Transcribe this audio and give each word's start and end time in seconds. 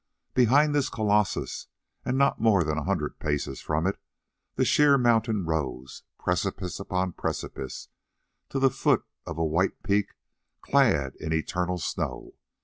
Behind 0.33 0.73
this 0.73 0.89
colossus, 0.89 1.67
and 2.03 2.17
not 2.17 2.41
more 2.41 2.63
than 2.63 2.75
a 2.75 2.85
hundred 2.85 3.19
paces 3.19 3.61
from 3.61 3.85
it, 3.85 3.99
the 4.55 4.65
sheer 4.65 4.97
mountain 4.97 5.45
rose, 5.45 6.01
precipice 6.17 6.79
upon 6.79 7.11
precipice, 7.13 7.89
to 8.49 8.57
the 8.57 8.71
foot 8.71 9.05
of 9.27 9.37
a 9.37 9.45
white 9.45 9.83
peak 9.83 10.15
clad 10.63 11.13
in 11.17 11.31
eternal 11.31 11.77
snow. 11.77 12.33